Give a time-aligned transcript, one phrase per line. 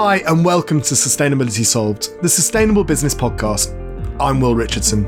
[0.00, 3.74] Hi, and welcome to Sustainability Solved, the Sustainable Business Podcast.
[4.20, 5.02] I'm Will Richardson.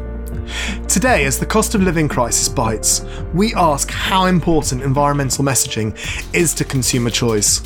[0.89, 5.97] Today, as the cost of living crisis bites, we ask how important environmental messaging
[6.35, 7.61] is to consumer choice.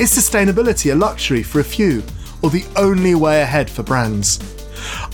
[0.00, 2.02] Is sustainability a luxury for a few,
[2.42, 4.40] or the only way ahead for brands?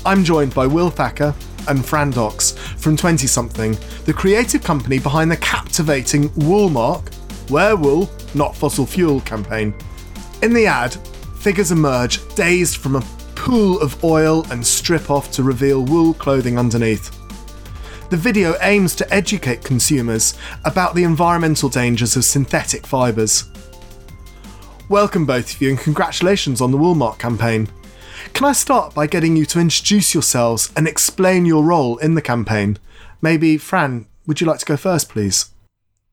[0.07, 1.35] I'm joined by Will Thacker
[1.69, 7.13] and Fran Docx from 20Something, the creative company behind the captivating Woolmark,
[7.51, 9.75] Wear Wool, Not Fossil Fuel campaign.
[10.41, 10.97] In the ad,
[11.43, 16.57] figures emerge dazed from a pool of oil and strip off to reveal wool clothing
[16.57, 17.11] underneath.
[18.11, 23.51] The video aims to educate consumers about the environmental dangers of synthetic fibres.
[24.89, 27.67] Welcome, both of you, and congratulations on the Woolmark campaign.
[28.35, 32.23] Can I start by getting you to introduce yourselves and explain your role in the
[32.23, 32.79] campaign?
[33.21, 35.47] Maybe, Fran, would you like to go first, please?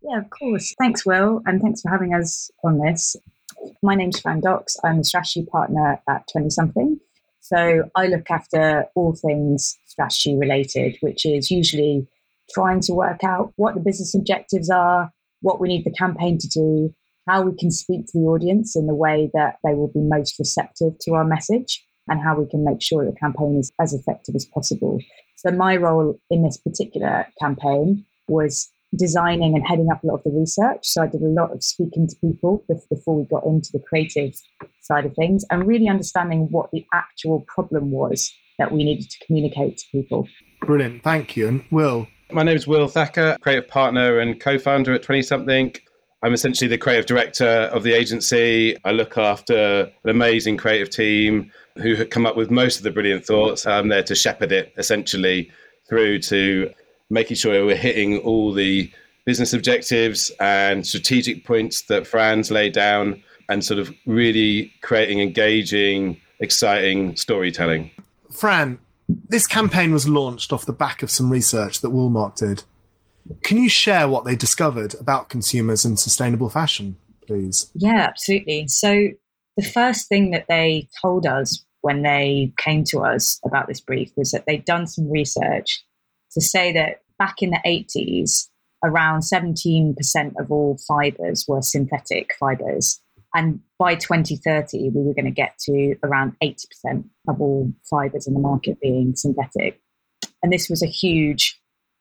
[0.02, 0.74] Yeah, of course.
[0.80, 3.16] Thanks, Will, and thanks for having us on this.
[3.82, 4.76] My name's Fran Docx.
[4.84, 6.98] I'm a strategy partner at 20Something.
[7.40, 12.08] So I look after all things strategy related, which is usually
[12.54, 16.48] trying to work out what the business objectives are, what we need the campaign to
[16.48, 16.94] do,
[17.28, 20.38] how we can speak to the audience in the way that they will be most
[20.40, 24.36] receptive to our message, and how we can make sure the campaign is as effective
[24.36, 25.00] as possible.
[25.38, 30.24] So, my role in this particular campaign was designing and heading up a lot of
[30.24, 30.80] the research.
[30.84, 34.34] So, I did a lot of speaking to people before we got into the creative
[34.82, 39.26] side of things and really understanding what the actual problem was that we needed to
[39.26, 40.28] communicate to people.
[40.62, 41.04] Brilliant.
[41.04, 41.48] Thank you.
[41.48, 42.08] And Will?
[42.32, 45.80] My name is Will Thacker, creative partner and co founder at 20Something.
[46.22, 48.76] I'm essentially the creative director of the agency.
[48.84, 52.92] I look after an amazing creative team who had come up with most of the
[52.92, 53.66] brilliant thoughts.
[53.66, 55.50] I'm there to shepherd it essentially
[55.88, 56.72] through to
[57.10, 58.92] making sure we're hitting all the
[59.26, 66.20] business objectives and strategic points that Fran's laid down and sort of really creating engaging,
[66.40, 67.92] exciting storytelling.
[68.32, 72.64] Fran, this campaign was launched off the back of some research that Woolmark did.
[73.44, 76.98] Can you share what they discovered about consumers and sustainable fashion,
[77.28, 77.72] please?
[77.76, 78.68] Yeah, absolutely.
[78.68, 79.10] So,
[79.58, 84.12] the first thing that they told us when they came to us about this brief
[84.16, 85.84] was that they'd done some research
[86.34, 88.48] to say that back in the 80s,
[88.84, 89.96] around 17%
[90.40, 93.02] of all fibers were synthetic fibers.
[93.36, 98.34] And by 2030, we were going to get to around 80% of all fibers in
[98.34, 99.82] the market being synthetic.
[100.42, 101.60] And this was a huge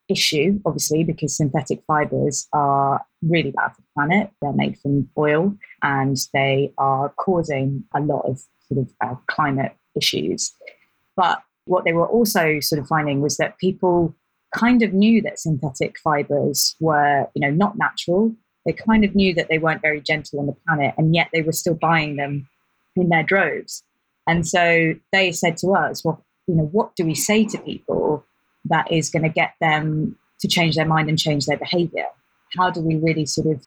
[0.09, 4.31] issue, obviously, because synthetic fibers are really bad for the planet.
[4.41, 9.77] They're made from oil and they are causing a lot of sort of uh, climate
[9.95, 10.55] issues.
[11.17, 14.17] But what they were also sort of finding was that people
[14.55, 18.35] kind of knew that synthetic fibers were, you know, not natural.
[18.65, 21.43] They kind of knew that they weren't very gentle on the planet, and yet they
[21.43, 22.49] were still buying them
[22.97, 23.83] in their droves.
[24.27, 28.25] And so they said to us, well, you know, what do we say to people
[28.67, 32.07] that is going to get them to change their mind and change their behavior?
[32.57, 33.67] How do we really sort of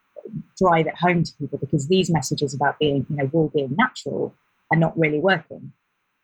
[0.58, 1.58] drive it home to people?
[1.58, 4.36] Because these messages about being, you know, wool being natural
[4.72, 5.72] are not really working.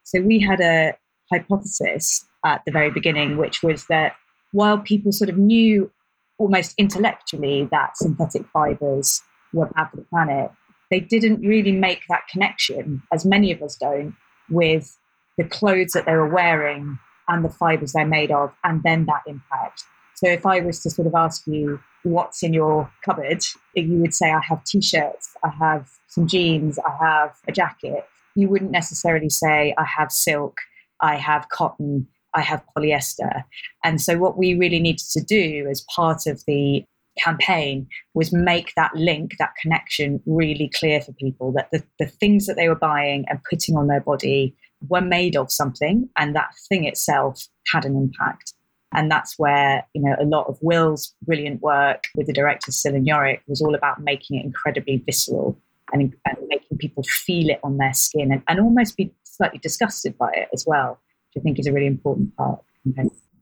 [0.03, 0.93] So we had a
[1.31, 4.15] hypothesis at the very beginning, which was that
[4.51, 5.91] while people sort of knew
[6.37, 9.21] almost intellectually that synthetic fibers
[9.53, 10.51] were bad for the planet,
[10.89, 14.15] they didn't really make that connection, as many of us don't,
[14.49, 14.97] with
[15.37, 16.97] the clothes that they were wearing
[17.27, 19.83] and the fibers they're made of, and then that impact.
[20.15, 23.43] So if I was to sort of ask you what's in your cupboard,
[23.75, 28.05] you would say, I have t shirts, I have some jeans, I have a jacket.
[28.35, 30.57] You wouldn't necessarily say, I have silk,
[31.01, 33.43] I have cotton, I have polyester.
[33.83, 36.83] And so, what we really needed to do as part of the
[37.17, 42.45] campaign was make that link, that connection really clear for people that the, the things
[42.45, 44.55] that they were buying and putting on their body
[44.87, 48.53] were made of something, and that thing itself had an impact.
[48.93, 53.05] And that's where, you know, a lot of Will's brilliant work with the director Cilla
[53.05, 55.59] Jorik was all about making it incredibly visceral
[55.91, 60.17] and, and making people feel it on their skin and, and almost be slightly disgusted
[60.17, 60.99] by it as well.
[61.37, 62.59] I think is a really important part.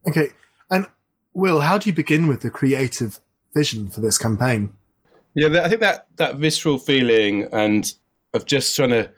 [0.08, 0.30] Okay.
[0.70, 0.86] And
[1.34, 3.20] Will, how do you begin with the creative
[3.54, 4.74] vision for this campaign?
[5.34, 7.92] Yeah, I think that that visceral feeling and
[8.34, 9.10] of just trying to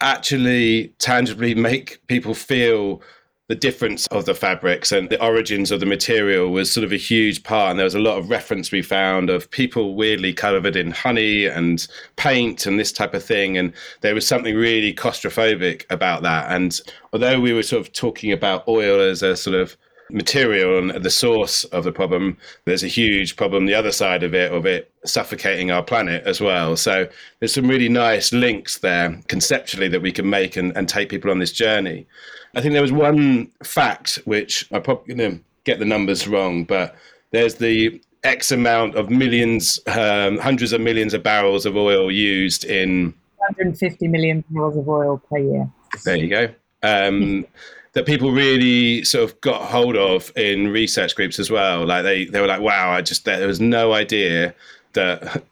[0.00, 3.02] actually tangibly make people feel
[3.48, 6.96] the difference of the fabrics and the origins of the material was sort of a
[6.96, 7.70] huge part.
[7.70, 11.46] And there was a lot of reference we found of people weirdly covered in honey
[11.46, 13.56] and paint and this type of thing.
[13.56, 16.50] And there was something really claustrophobic about that.
[16.50, 16.78] And
[17.12, 19.76] although we were sort of talking about oil as a sort of
[20.10, 24.34] material and the source of the problem, there's a huge problem the other side of
[24.34, 26.76] it, of it suffocating our planet as well.
[26.76, 27.08] So
[27.38, 31.30] there's some really nice links there conceptually that we can make and, and take people
[31.30, 32.06] on this journey.
[32.54, 36.64] I think there was one fact which I probably going to get the numbers wrong,
[36.64, 36.96] but
[37.32, 42.64] there's the X amount of millions, um, hundreds of millions of barrels of oil used
[42.64, 45.70] in 150 million barrels of oil per year.
[46.04, 46.48] There you go.
[46.82, 47.46] Um,
[47.96, 51.86] that people really sort of got hold of in research groups as well.
[51.86, 54.54] Like they, they were like, wow, I just, there was no idea
[54.92, 55.42] that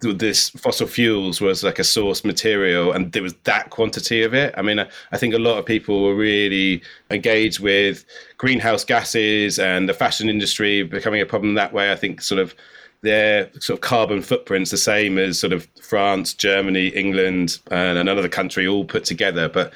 [0.00, 4.54] this fossil fuels was like a source material and there was that quantity of it.
[4.56, 6.80] I mean, I, I think a lot of people were really
[7.10, 8.04] engaged with
[8.38, 11.90] greenhouse gases and the fashion industry becoming a problem that way.
[11.90, 12.54] I think sort of
[13.02, 18.28] their sort of carbon footprints the same as sort of France, Germany, England, and another
[18.28, 19.48] country all put together.
[19.48, 19.72] But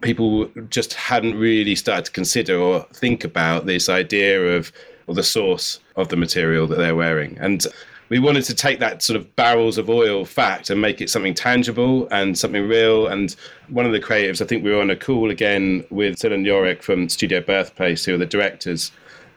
[0.00, 4.72] people just hadn't really started to consider or think about this idea of
[5.08, 7.36] or the source of the material that they're wearing.
[7.40, 7.66] And
[8.08, 11.34] we wanted to take that sort of barrels of oil fact and make it something
[11.34, 13.08] tangible and something real.
[13.08, 13.34] And
[13.68, 16.46] one of the creatives, I think we were on a call again with Sil and
[16.46, 18.92] Jorik from Studio Birthplace, who are the directors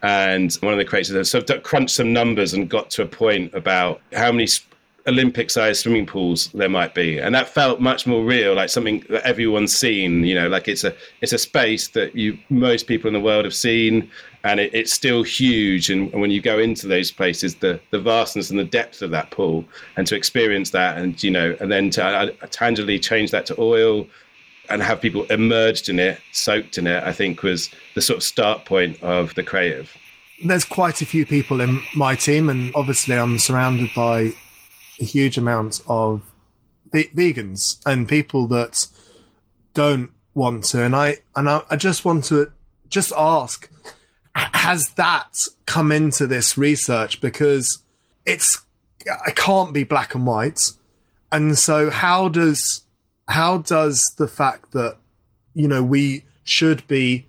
[0.06, 3.52] and one of the creators sort of crunched some numbers and got to a point
[3.56, 4.48] about how many
[5.08, 7.18] Olympic sized swimming pools there might be.
[7.18, 10.84] And that felt much more real, like something that everyone's seen, you know, like it's
[10.84, 14.12] a it's a space that you most people in the world have seen
[14.44, 15.90] and it, it's still huge.
[15.90, 19.10] And, and when you go into those places, the the vastness and the depth of
[19.10, 19.66] that pool
[19.98, 23.56] and to experience that and you know, and then to uh, tangibly change that to
[23.60, 24.06] oil
[24.70, 28.24] and have people immersed in it, soaked in it, I think was the sort of
[28.24, 29.96] start point of the creative.
[30.44, 34.34] There's quite a few people in my team, and obviously I'm surrounded by
[35.00, 36.22] a huge amount of
[36.92, 38.88] vegans and people that
[39.74, 40.84] don't want to.
[40.84, 42.52] And I and I, I just want to
[42.90, 43.70] just ask:
[44.36, 47.22] Has that come into this research?
[47.22, 47.80] Because
[48.26, 48.62] it's
[49.06, 50.62] it can't be black and white.
[51.32, 52.85] And so, how does
[53.28, 54.98] how does the fact that
[55.54, 57.26] you know we should be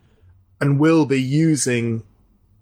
[0.61, 2.03] and will be using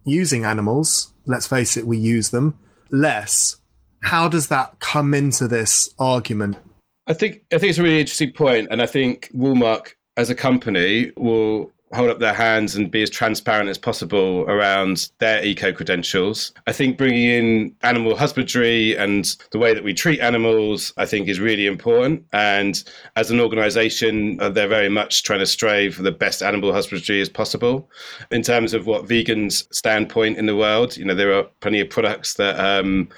[0.04, 2.58] using animals let's face it we use them
[2.90, 3.56] less
[4.04, 6.58] how does that come into this argument?
[7.06, 10.34] I think i think it's a really interesting point and i think Woolmark as a
[10.34, 15.72] company will hold up their hands and be as transparent as possible around their eco
[15.72, 16.52] credentials.
[16.66, 21.28] I think bringing in animal husbandry and the way that we treat animals, I think,
[21.28, 22.24] is really important.
[22.32, 22.82] And
[23.16, 27.20] as an organization, uh, they're very much trying to strive for the best animal husbandry
[27.20, 27.88] as possible.
[28.30, 31.90] In terms of what vegans' standpoint in the world, you know, there are plenty of
[31.90, 33.08] products that, um,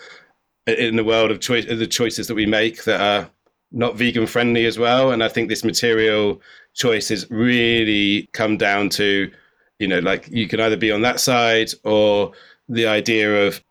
[0.67, 3.31] in the world of choice, the choices that we make that are
[3.73, 5.13] not vegan friendly as well.
[5.13, 6.41] And I think this material
[6.77, 9.31] choices really come down to,
[9.79, 12.33] you know, like you can either be on that side or
[12.69, 13.63] the idea of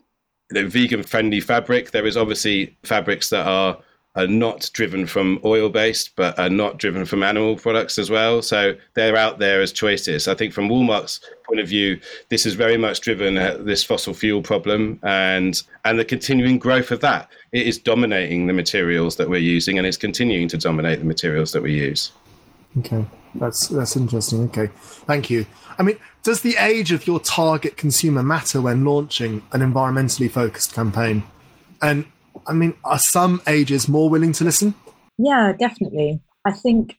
[0.51, 1.91] you know, vegan friendly fabric.
[1.91, 3.77] There is obviously fabrics that are
[4.15, 8.41] are not driven from oil based, but are not driven from animal products as well.
[8.41, 10.29] So they're out there as choices.
[10.29, 11.99] I think from Woolmark's point of view,
[12.29, 13.35] this is very much driven
[13.65, 17.29] this fossil fuel problem and and the continuing growth of that.
[17.51, 21.51] It is dominating the materials that we're using, and it's continuing to dominate the materials
[21.51, 22.11] that we use.
[22.79, 23.05] Okay,
[23.35, 24.43] that's that's interesting.
[24.45, 24.69] Okay,
[25.07, 25.45] thank you.
[25.77, 30.73] I mean, does the age of your target consumer matter when launching an environmentally focused
[30.73, 31.23] campaign?
[31.81, 32.05] And
[32.47, 34.73] I mean, are some ages more willing to listen?
[35.17, 36.21] Yeah, definitely.
[36.45, 36.97] I think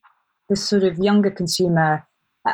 [0.48, 2.06] the sort of younger consumer,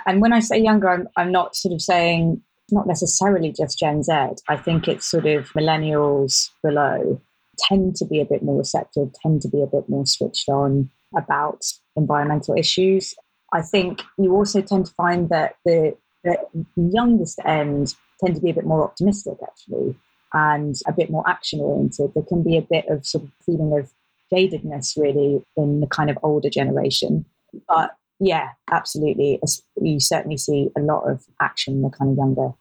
[0.06, 4.02] and when I say younger, I'm, I'm not sort of saying not necessarily just Gen
[4.02, 4.12] Z.
[4.48, 7.20] I think it's sort of millennials below
[7.68, 10.90] tend to be a bit more receptive, tend to be a bit more switched on
[11.16, 11.64] about
[11.96, 13.14] environmental issues.
[13.52, 16.38] I think you also tend to find that the, the
[16.76, 19.96] youngest end tend to be a bit more optimistic, actually,
[20.32, 22.12] and a bit more action oriented.
[22.14, 23.92] There can be a bit of sort of feeling of
[24.32, 27.26] jadedness, really, in the kind of older generation.
[27.68, 29.40] But yeah, absolutely.
[29.80, 32.52] You certainly see a lot of action in the kind of younger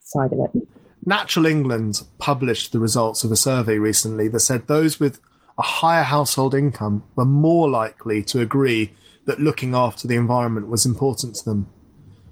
[0.00, 0.68] side of it.
[1.06, 5.20] Natural England published the results of a survey recently that said those with
[5.58, 8.92] a higher household income were more likely to agree
[9.26, 11.68] that looking after the environment was important to them.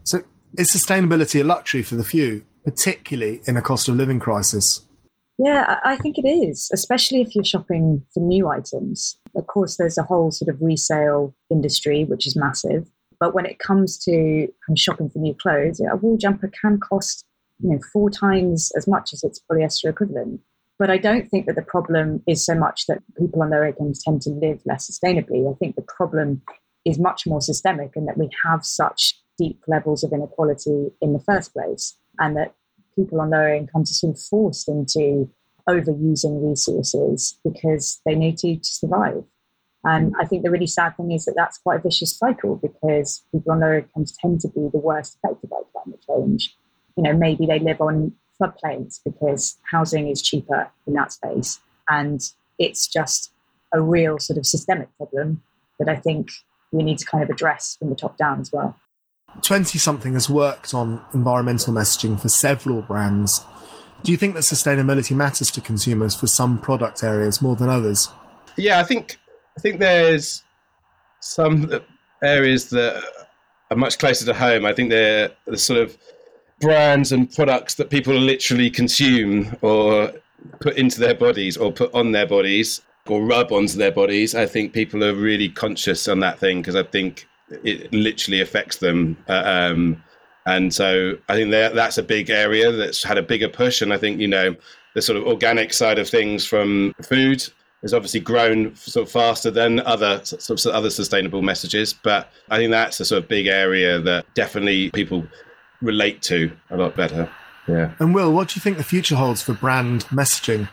[0.05, 0.23] So,
[0.57, 4.87] is sustainability a luxury for the few, particularly in a cost of living crisis?
[5.39, 9.19] Yeah, I think it is, especially if you're shopping for new items.
[9.35, 12.91] Of course, there's a whole sort of resale industry, which is massive.
[13.21, 17.25] But when it comes to um, shopping for new clothes, a wool jumper can cost
[17.63, 20.41] you know four times as much as its polyester equivalent.
[20.79, 24.03] But I don't think that the problem is so much that people on their incomes
[24.03, 25.51] tend to live less sustainably.
[25.51, 26.43] I think the problem
[26.85, 31.21] is much more systemic in that we have such deep levels of inequality in the
[31.21, 31.97] first place.
[32.19, 32.55] and that
[32.97, 35.31] people on lower incomes are sort of forced into
[35.69, 39.23] overusing resources because they need to, to survive.
[39.85, 43.23] And I think the really sad thing is that that's quite a vicious cycle because
[43.31, 46.57] people on lower incomes tend to be the worst affected by climate change.
[46.97, 51.61] You know, maybe they live on floodplains because housing is cheaper in that space.
[51.89, 52.21] And
[52.59, 53.33] it's just
[53.73, 55.43] a real sort of systemic problem
[55.79, 56.31] that I think
[56.73, 58.77] we need to kind of address from the top down as well.
[59.41, 63.45] 20Something has worked on environmental messaging for several brands.
[64.03, 68.09] Do you think that sustainability matters to consumers for some product areas more than others?
[68.57, 69.19] Yeah, I think
[69.57, 70.45] I think there's
[71.21, 71.71] some
[72.23, 73.03] areas that
[73.71, 74.65] are much closer to home.
[74.65, 75.97] I think they're the sort of
[76.61, 80.13] brands and products that people literally consume or
[80.61, 84.35] put into their bodies or put on their bodies or rub onto their bodies.
[84.35, 87.27] I think people are really conscious on that thing because I think
[87.63, 89.17] it literally affects them.
[89.29, 90.03] Uh, um,
[90.47, 93.83] and so I think that's a big area that's had a bigger push.
[93.83, 94.55] And I think, you know,
[94.95, 97.45] the sort of organic side of things from food
[97.83, 101.93] has obviously grown sort of faster than other sort of other sustainable messages.
[101.93, 105.27] But I think that's a sort of big area that definitely people
[105.83, 107.31] relate to a lot better.
[107.69, 107.93] Yeah.
[107.99, 110.69] And Will, what do you think the future holds for brand messaging?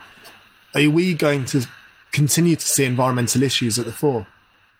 [0.74, 1.66] Are we going to
[2.12, 4.26] continue to see environmental issues at the fore?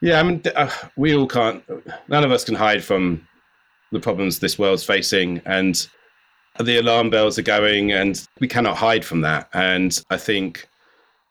[0.01, 1.65] Yeah, I mean, uh, we all can't.
[2.09, 3.27] None of us can hide from
[3.91, 5.87] the problems this world's facing, and
[6.61, 9.49] the alarm bells are going, and we cannot hide from that.
[9.55, 10.69] And I think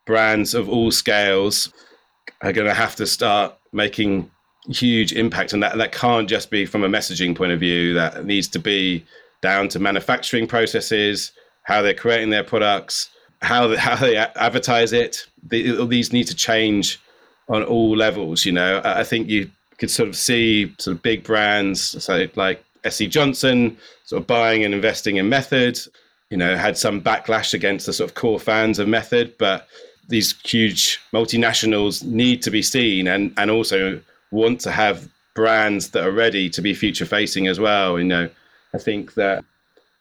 [0.05, 1.71] brands of all scales
[2.41, 4.29] are going to have to start making
[4.70, 7.93] huge impact, and that that can't just be from a messaging point of view.
[7.93, 9.05] That needs to be
[9.41, 11.32] down to manufacturing processes,
[11.63, 13.10] how they're creating their products,
[13.41, 15.25] how they, how they advertise it.
[15.48, 17.00] The, these need to change
[17.50, 18.46] on all levels.
[18.46, 22.63] You know, I think you could sort of see sort of big brands, so like
[22.89, 25.79] SC Johnson, sort of buying and investing in Method.
[26.29, 29.67] You know, had some backlash against the sort of core fans of Method, but
[30.10, 34.01] these huge multinationals need to be seen and and also
[34.34, 37.98] want to have brands that are ready to be future facing as well.
[37.98, 38.30] You know,
[38.74, 39.46] I think that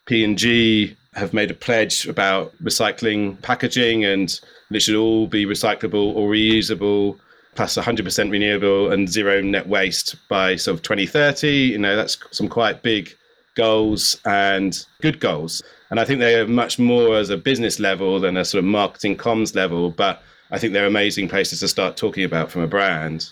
[0.06, 5.44] P and G have made a pledge about recycling packaging and it should all be
[5.44, 7.18] recyclable or reusable
[7.54, 12.48] plus 100% renewable and zero net waste by sort of 2030 you know that's some
[12.48, 13.10] quite big
[13.56, 18.18] goals and good goals and i think they are much more as a business level
[18.18, 21.94] than a sort of marketing comms level but i think they're amazing places to start
[21.94, 23.30] talking about from a brand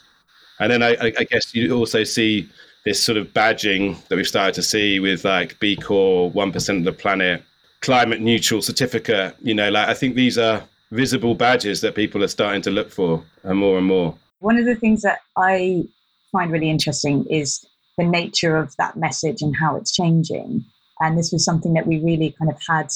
[0.60, 2.48] and then i, I guess you also see
[2.84, 6.84] this sort of badging that we've started to see with like b corp 1% of
[6.84, 7.42] the planet
[7.80, 12.28] climate neutral certificate you know like i think these are visible badges that people are
[12.28, 14.16] starting to look for and more and more.
[14.40, 15.84] One of the things that I
[16.32, 17.64] find really interesting is
[17.96, 20.64] the nature of that message and how it's changing.
[21.00, 22.88] And this was something that we really kind of had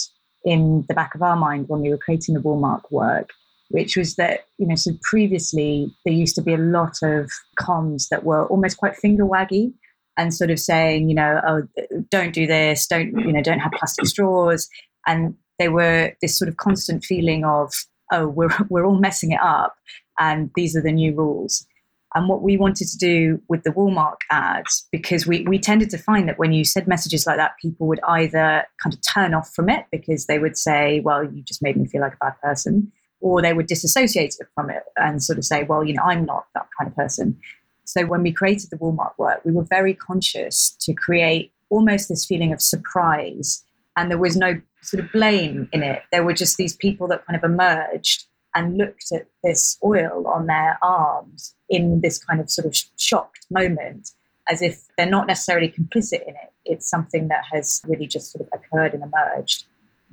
[0.44, 3.30] in the back of our mind when we were creating the Woolmark work,
[3.68, 8.09] which was that, you know, so previously there used to be a lot of comms
[8.09, 9.73] that were almost quite finger waggy
[10.16, 11.62] and sort of saying, you know, oh,
[12.11, 14.68] don't do this, don't, you know, don't have plastic straws.
[15.06, 17.73] And they were this sort of constant feeling of,
[18.12, 19.76] oh, we're, we're all messing it up
[20.18, 21.66] and these are the new rules.
[22.14, 25.99] And what we wanted to do with the Woolmark ads, because we, we tended to
[25.99, 29.52] find that when you said messages like that, people would either kind of turn off
[29.52, 32.40] from it because they would say, well, you just made me feel like a bad
[32.40, 32.92] person,
[33.25, 36.47] or they would disassociate from it and sort of say, well, you know, I'm not
[36.52, 37.40] that kind of person.
[37.85, 42.26] So when we created the Woolmark work, we were very conscious to create almost this
[42.26, 43.64] feeling of surprise.
[43.97, 46.02] And there was no sort of blame in it.
[46.12, 50.45] There were just these people that kind of emerged and looked at this oil on
[50.47, 54.11] their arms in this kind of sort of shocked moment
[54.50, 56.52] as if they're not necessarily complicit in it.
[56.66, 59.64] It's something that has really just sort of occurred and emerged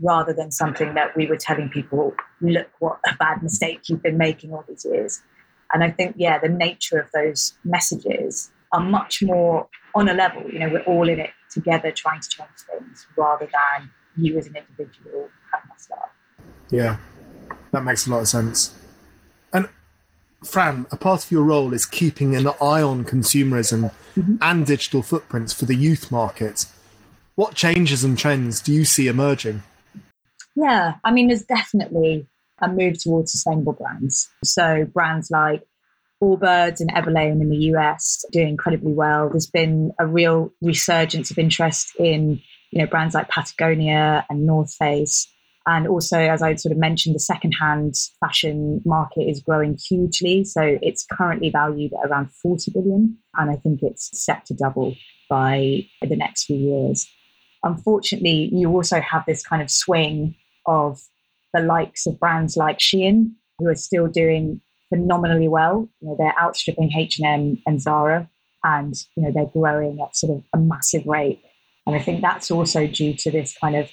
[0.01, 4.17] rather than something that we were telling people, look what a bad mistake you've been
[4.17, 5.22] making all these years.
[5.74, 10.43] And I think, yeah, the nature of those messages are much more on a level.
[10.51, 14.48] You know, we're all in it together trying to change things rather than you as
[14.48, 16.13] an individual have messed up.
[16.70, 16.98] Yeah,
[17.72, 18.75] that makes a lot of sense.
[19.53, 19.70] And
[20.43, 24.36] Fran, a part of your role is keeping an eye on consumerism mm-hmm.
[24.41, 26.65] and digital footprints for the youth market.
[27.36, 29.63] What changes and trends do you see emerging?
[30.55, 32.27] Yeah, I mean, there's definitely
[32.62, 34.29] a move towards sustainable brands.
[34.43, 35.63] So brands like
[36.22, 39.29] Allbirds and Everlane in the US doing incredibly well.
[39.29, 42.39] There's been a real resurgence of interest in
[42.72, 45.27] you know brands like Patagonia and North Face.
[45.67, 50.43] And also, as I sort of mentioned, the secondhand fashion market is growing hugely.
[50.43, 53.17] So it's currently valued at around 40 billion.
[53.36, 54.96] And I think it's set to double
[55.29, 57.08] by the next few years.
[57.63, 61.00] unfortunately, you also have this kind of swing of
[61.53, 65.89] the likes of brands like Shein, who are still doing phenomenally well.
[66.01, 68.30] You know, they're outstripping H&M and Zara,
[68.63, 71.41] and you know they're growing at sort of a massive rate.
[71.88, 73.89] And I think that's also due to this kind of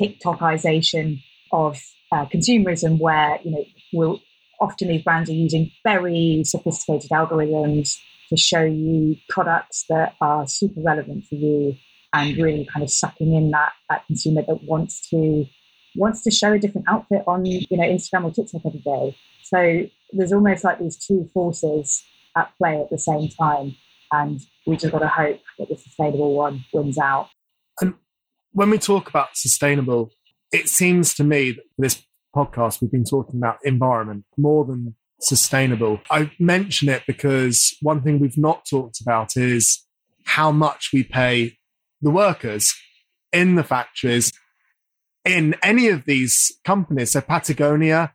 [0.00, 1.80] TikTokization of
[2.12, 4.20] uh, consumerism, where you know we'll,
[4.60, 7.98] often these brands are using very sophisticated algorithms
[8.30, 11.76] to show you products that are super relevant for you
[12.14, 15.44] and really kind of sucking in that that consumer that wants to
[15.94, 19.16] wants to show a different outfit on you know Instagram or TikTok every day.
[19.42, 22.02] So there's almost like these two forces
[22.36, 23.76] at play at the same time,
[24.10, 27.28] and we just got to hope that the sustainable one wins out.
[27.80, 27.94] And
[28.52, 30.10] when we talk about sustainable,
[30.52, 32.02] it seems to me that this
[32.34, 36.00] podcast we've been talking about environment more than sustainable.
[36.10, 39.86] I mention it because one thing we've not talked about is
[40.24, 41.58] how much we pay
[42.00, 42.74] the workers
[43.32, 44.32] in the factories
[45.24, 47.12] in any of these companies.
[47.12, 48.14] So Patagonia,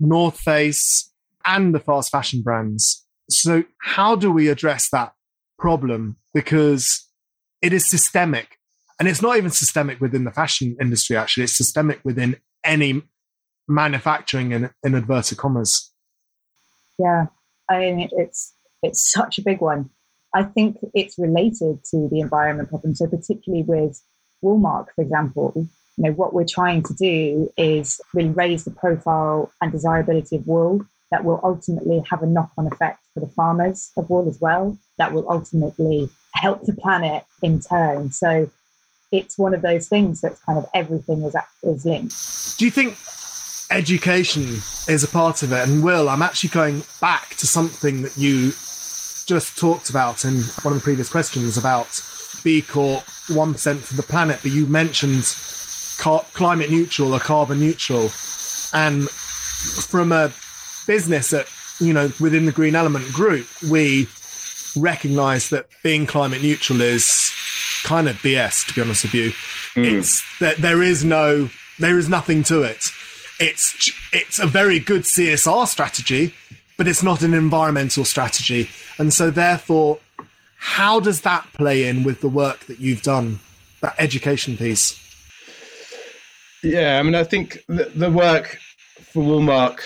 [0.00, 1.12] North Face,
[1.44, 3.06] and the fast fashion brands.
[3.30, 5.12] So how do we address that
[5.58, 6.16] problem?
[6.34, 7.08] Because
[7.62, 8.58] it is systemic.
[8.98, 11.44] And it's not even systemic within the fashion industry, actually.
[11.44, 13.02] It's systemic within any
[13.68, 15.92] manufacturing in, in inverted commas.
[16.98, 17.26] Yeah,
[17.68, 19.90] I mean, it's it's such a big one.
[20.34, 22.94] I think it's related to the environment problem.
[22.94, 24.00] So particularly with
[24.42, 29.50] Woolmark, for example, you know what we're trying to do is really raise the profile
[29.60, 34.10] and desirability of wool that will ultimately have a knock-on effect for the farmers of
[34.10, 34.76] wool as well.
[34.98, 38.10] That will ultimately help the planet in turn.
[38.10, 38.50] So
[39.12, 42.58] it's one of those things that's kind of everything is is linked.
[42.58, 42.96] Do you think
[43.70, 45.68] education is a part of it.
[45.68, 48.50] And Will, I'm actually going back to something that you
[49.26, 52.00] just talked about in one of the previous questions about
[52.44, 55.24] B Corp, 1% for the planet, but you mentioned
[55.98, 58.10] car- climate neutral or carbon neutral.
[58.72, 60.32] And from a
[60.86, 61.46] business that,
[61.80, 64.08] you know, within the Green Element Group, we
[64.76, 67.32] recognize that being climate neutral is
[67.84, 69.30] kind of BS, to be honest with you.
[69.74, 69.98] Mm.
[69.98, 72.90] It's that there is no, there is nothing to it
[73.38, 76.34] it's it's a very good CSR strategy,
[76.76, 78.70] but it's not an environmental strategy.
[78.98, 79.98] And so therefore,
[80.58, 83.40] how does that play in with the work that you've done,
[83.80, 85.02] that education piece?
[86.66, 88.58] Yeah, I mean, I think the, the work
[89.12, 89.78] for Woolmark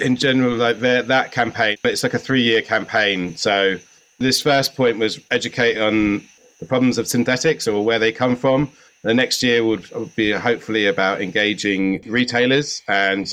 [0.00, 3.36] in general, like that campaign, it's like a three-year campaign.
[3.36, 3.76] So
[4.18, 6.26] this first point was educate on
[6.58, 8.70] the problems of synthetics or where they come from.
[9.02, 9.84] The next year would
[10.16, 13.32] be hopefully about engaging retailers and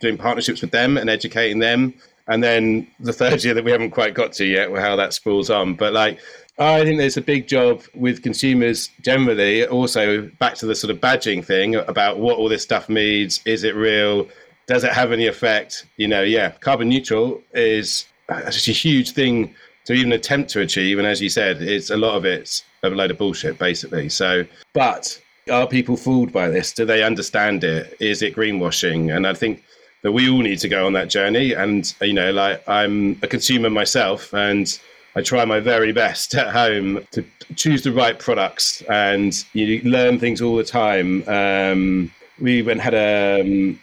[0.00, 1.94] doing partnerships with them and educating them.
[2.28, 5.50] And then the third year that we haven't quite got to yet, how that spools
[5.50, 5.74] on.
[5.74, 6.20] But like,
[6.58, 9.66] I think there's a big job with consumers generally.
[9.66, 13.40] Also, back to the sort of badging thing about what all this stuff means.
[13.44, 14.28] Is it real?
[14.66, 15.86] Does it have any effect?
[15.96, 19.54] You know, yeah, carbon neutral is such a huge thing
[19.86, 20.98] to even attempt to achieve.
[20.98, 24.08] And as you said, it's a lot of it's a load of bullshit, basically.
[24.08, 26.72] So, but are people fooled by this?
[26.72, 27.96] Do they understand it?
[27.98, 29.14] Is it greenwashing?
[29.14, 29.64] And I think
[30.02, 31.52] that we all need to go on that journey.
[31.52, 34.78] And you know, like I'm a consumer myself, and
[35.14, 40.18] I try my very best at home to choose the right products, and you learn
[40.18, 41.26] things all the time.
[41.28, 43.80] Um, we went had a um,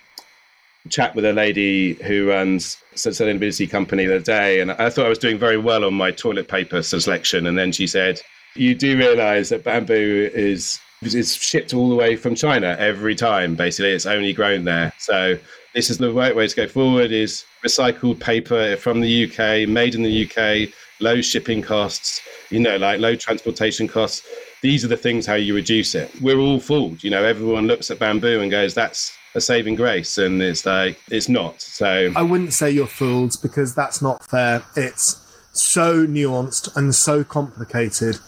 [0.90, 5.10] chat with a lady who runs a sustainability company the day, and I thought I
[5.10, 8.22] was doing very well on my toilet paper selection, and then she said
[8.56, 13.56] you do realize that bamboo is is shipped all the way from China every time.
[13.56, 14.92] Basically, it's only grown there.
[14.98, 15.38] So
[15.74, 19.96] this is the right way to go forward: is recycled paper from the UK, made
[19.96, 22.22] in the UK, low shipping costs.
[22.50, 24.26] You know, like low transportation costs.
[24.62, 26.12] These are the things how you reduce it.
[26.22, 27.04] We're all fooled.
[27.04, 31.00] You know, everyone looks at bamboo and goes, "That's a saving grace," and it's like
[31.10, 31.62] it's not.
[31.62, 34.64] So I wouldn't say you're fooled because that's not fair.
[34.76, 38.20] It's so nuanced and so complicated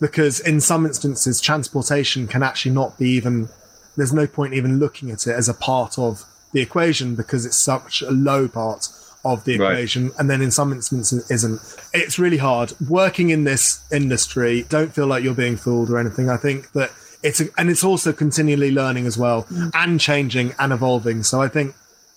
[0.00, 3.48] because in some instances transportation can actually not be even
[3.96, 7.56] there's no point even looking at it as a part of the equation because it's
[7.56, 8.88] such a low part
[9.24, 10.20] of the equation right.
[10.20, 11.60] and then in some instances isn't
[11.92, 16.30] it's really hard working in this industry don't feel like you're being fooled or anything
[16.30, 16.90] i think that
[17.22, 19.70] it's a, and it's also continually learning as well mm.
[19.74, 21.74] and changing and evolving so i think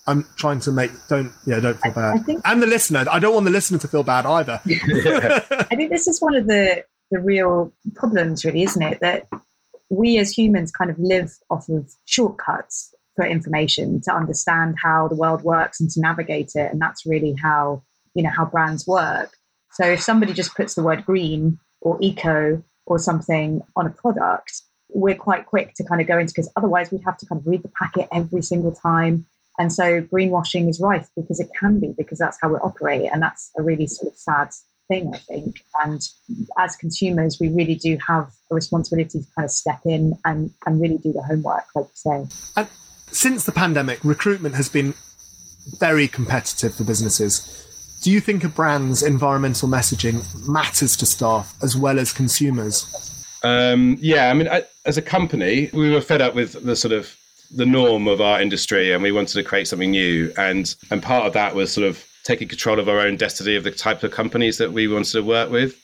[0.07, 2.03] I'm trying to make don't yeah don't feel bad.
[2.03, 4.59] I, I think, and the listener, I don't want the listener to feel bad either.
[4.65, 8.99] I think this is one of the the real problems, really, isn't it?
[9.01, 9.27] That
[9.89, 15.15] we as humans kind of live off of shortcuts for information to understand how the
[15.15, 16.71] world works and to navigate it.
[16.71, 19.35] And that's really how, you know, how brands work.
[19.73, 24.61] So if somebody just puts the word green or eco or something on a product,
[24.93, 27.45] we're quite quick to kind of go into because otherwise we'd have to kind of
[27.45, 29.25] read the packet every single time.
[29.57, 33.09] And so greenwashing is rife because it can be, because that's how we operate.
[33.11, 34.51] And that's a really sort of sad
[34.87, 35.61] thing, I think.
[35.83, 36.01] And
[36.57, 40.81] as consumers, we really do have a responsibility to kind of step in and, and
[40.81, 42.63] really do the homework, like you say.
[43.11, 44.93] Since the pandemic, recruitment has been
[45.79, 47.99] very competitive for businesses.
[48.01, 53.25] Do you think a brand's environmental messaging matters to staff as well as consumers?
[53.43, 56.93] Um, yeah, I mean, I, as a company, we were fed up with the sort
[56.93, 57.15] of
[57.55, 60.31] the norm of our industry, and we wanted to create something new.
[60.37, 63.63] And and part of that was sort of taking control of our own destiny of
[63.63, 65.75] the type of companies that we wanted to work with.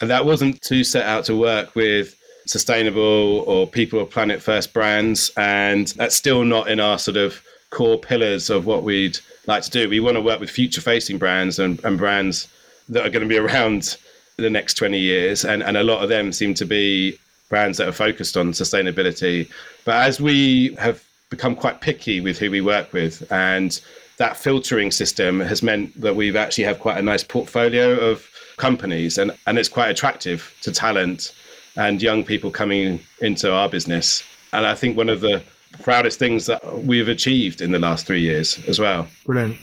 [0.00, 2.14] And that wasn't to set out to work with
[2.48, 5.30] sustainable or people or planet first brands.
[5.36, 9.70] And that's still not in our sort of core pillars of what we'd like to
[9.70, 9.88] do.
[9.88, 12.48] We want to work with future facing brands and, and brands
[12.88, 13.96] that are going to be around
[14.36, 15.44] the next 20 years.
[15.44, 19.50] And, and a lot of them seem to be brands that are focused on sustainability.
[19.84, 23.80] But as we have become quite picky with who we work with and
[24.16, 29.18] that filtering system has meant that we've actually have quite a nice portfolio of companies
[29.18, 31.32] and, and it's quite attractive to talent
[31.78, 34.22] and young people coming into our business.
[34.52, 35.42] And I think one of the
[35.82, 39.06] proudest things that we've achieved in the last three years as well.
[39.24, 39.56] Brilliant.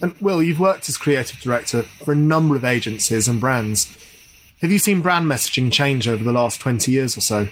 [0.00, 3.94] And Will, you've worked as creative director for a number of agencies and brands.
[4.60, 7.48] Have you seen brand messaging change over the last 20 years or so?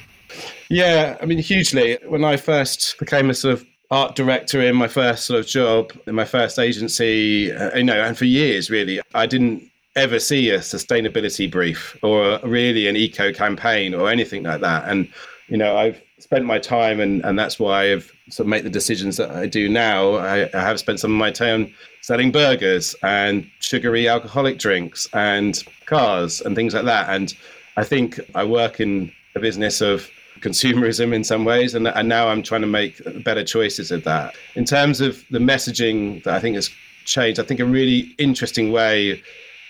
[0.71, 1.99] Yeah, I mean, hugely.
[2.07, 5.93] When I first became a sort of art director in my first sort of job
[6.07, 10.51] in my first agency, uh, you know, and for years really, I didn't ever see
[10.51, 14.89] a sustainability brief or really an eco campaign or anything like that.
[14.89, 15.09] And
[15.49, 18.71] you know, I've spent my time, and and that's why I've sort of made the
[18.71, 20.15] decisions that I do now.
[20.15, 25.63] I, I have spent some of my time selling burgers and sugary alcoholic drinks and
[25.87, 27.09] cars and things like that.
[27.09, 27.35] And
[27.77, 30.09] I think I work in a business of
[30.41, 34.35] consumerism in some ways, and, and now I'm trying to make better choices of that.
[34.55, 36.71] In terms of the messaging that I think has
[37.05, 39.23] changed, I think a really interesting way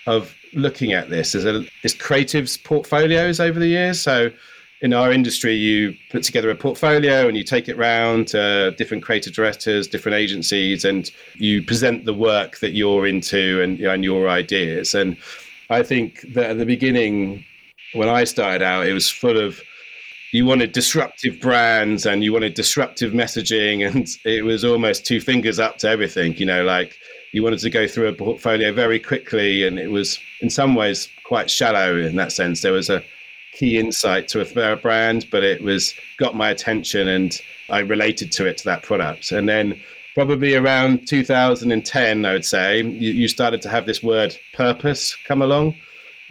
[0.07, 3.99] of looking at this is, a, is creatives portfolios over the years.
[3.99, 4.31] So
[4.81, 9.03] in our industry, you put together a portfolio and you take it round to different
[9.03, 14.29] creative directors, different agencies, and you present the work that you're into and, and your
[14.29, 14.95] ideas.
[14.95, 15.17] And
[15.69, 17.43] I think that at the beginning,
[17.93, 19.61] when I started out, it was full of
[20.31, 25.59] you wanted disruptive brands and you wanted disruptive messaging, and it was almost two fingers
[25.59, 26.35] up to everything.
[26.37, 26.95] You know, like
[27.37, 31.07] you wanted to go through a portfolio very quickly, and it was in some ways
[31.23, 32.63] quite shallow in that sense.
[32.63, 33.03] There was a
[33.53, 38.47] key insight to a brand, but it was got my attention and I related to
[38.47, 39.31] it to that product.
[39.31, 39.79] And then
[40.15, 45.43] probably around 2010, I would say, you, you started to have this word purpose come
[45.43, 45.75] along.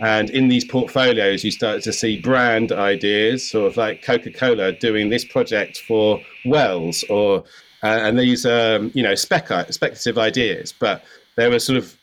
[0.00, 4.72] And in these portfolios, you started to see brand ideas, sort of like Coca Cola
[4.72, 7.44] doing this project for Wells, or
[7.86, 11.04] uh, and these um, you know spec- speculative ideas, but
[11.36, 11.96] they were sort of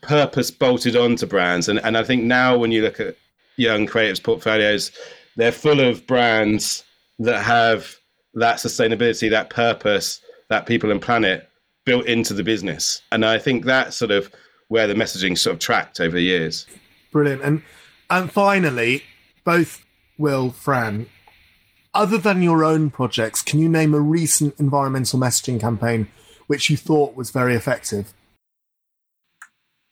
[0.00, 1.68] purpose bolted onto brands.
[1.68, 3.16] And and I think now when you look at
[3.56, 4.90] young creatives portfolios,
[5.36, 6.84] they're full of brands
[7.18, 7.96] that have
[8.34, 11.48] that sustainability, that purpose, that people and planet
[11.84, 13.02] built into the business.
[13.10, 14.32] And I think that's sort of
[14.68, 16.66] where the messaging sort of tracked over the years.
[17.10, 17.42] Brilliant.
[17.42, 17.62] And
[18.10, 19.02] and finally,
[19.44, 19.84] both
[20.18, 21.06] Will, Fran,
[21.94, 26.08] other than your own projects, can you name a recent environmental messaging campaign
[26.46, 28.12] which you thought was very effective?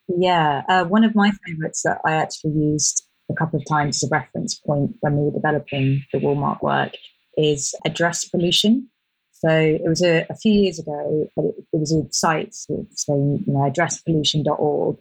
[0.08, 4.10] Yeah, uh, one of my favourites that I actually used a couple of times as
[4.10, 6.92] a reference point when we were developing the Woolmark work
[7.36, 8.88] is address pollution.
[9.32, 13.44] So it was a, a few years ago, but it, it was a site saying,
[13.46, 14.98] you know, addresspollution.org.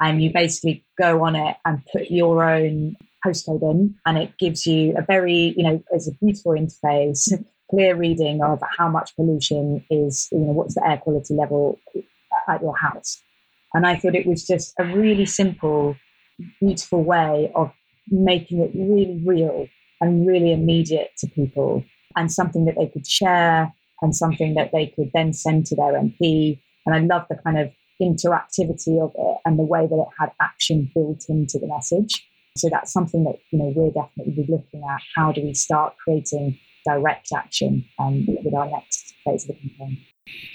[0.00, 4.66] And you basically go on it and put your own postcode in, and it gives
[4.66, 7.32] you a very, you know, it's a beautiful interface,
[7.70, 11.78] clear reading of how much pollution is, you know, what's the air quality level
[12.48, 13.22] at your house.
[13.74, 15.96] And I thought it was just a really simple
[16.60, 17.70] beautiful way of
[18.08, 19.66] making it really real
[20.00, 21.84] and really immediate to people
[22.16, 25.92] and something that they could share and something that they could then send to their
[25.92, 26.60] MP.
[26.86, 30.30] And I love the kind of interactivity of it and the way that it had
[30.40, 32.26] action built into the message.
[32.56, 35.00] So that's something that you know we're definitely looking at.
[35.16, 39.98] How do we start creating direct action um, with our next phase of the campaign?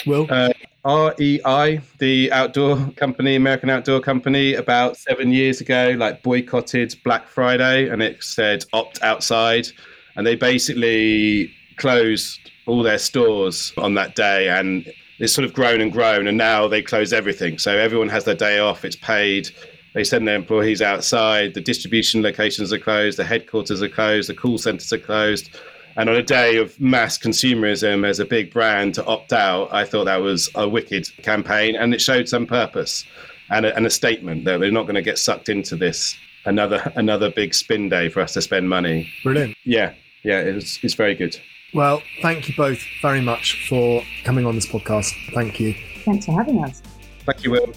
[0.06, 0.28] Will?
[0.30, 0.52] Uh,
[0.86, 7.90] REI, the outdoor company, American outdoor company, about seven years ago, like boycotted Black Friday
[7.90, 9.68] and it said opt outside.
[10.16, 15.82] And they basically closed all their stores on that day and it's sort of grown
[15.82, 17.58] and grown and now they close everything.
[17.58, 19.50] So everyone has their day off, it's paid.
[19.96, 21.54] They send their employees outside.
[21.54, 23.18] The distribution locations are closed.
[23.18, 24.30] The headquarters are closed.
[24.30, 25.50] The call centers are closed.
[25.96, 29.86] And on a day of mass consumerism as a big brand to opt out, I
[29.86, 33.06] thought that was a wicked campaign and it showed some purpose
[33.50, 36.92] and a, and a statement that we're not going to get sucked into this another
[36.96, 39.10] another big spin day for us to spend money.
[39.24, 39.56] Brilliant.
[39.64, 41.40] Yeah, yeah, it's, it's very good.
[41.74, 45.14] Well, thank you both very much for coming on this podcast.
[45.34, 45.74] Thank you.
[46.04, 46.82] Thanks for having us.
[47.26, 47.74] Thank you, Will.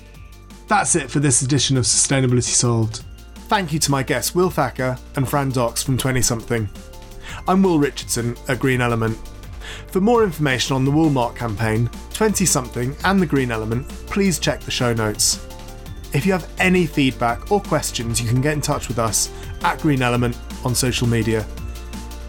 [0.68, 3.02] That's it for this edition of Sustainability Solved.
[3.48, 6.68] Thank you to my guests Will Thacker and Fran Docx from 20Something.
[7.48, 9.16] I'm Will Richardson at Green Element.
[9.86, 14.70] For more information on the Woolmark campaign, 20Something, and the Green Element, please check the
[14.70, 15.46] show notes.
[16.12, 19.30] If you have any feedback or questions, you can get in touch with us
[19.62, 21.46] at Green Element on social media.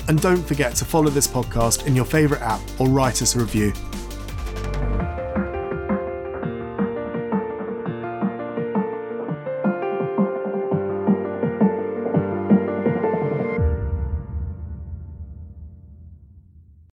[0.08, 3.40] And don't forget to follow this podcast in your favourite app or write us a
[3.40, 3.74] review.